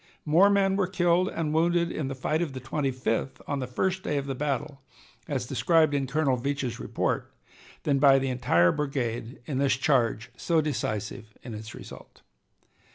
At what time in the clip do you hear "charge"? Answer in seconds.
9.77-10.31